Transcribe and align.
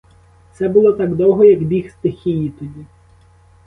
Це 0.53 0.69
було 0.69 0.91
так 0.93 1.15
довго, 1.15 1.43
як 1.45 1.63
біг 1.63 1.91
стихії 1.91 2.49
тоді. 2.59 2.85